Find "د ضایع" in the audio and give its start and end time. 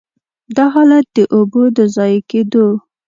1.77-2.21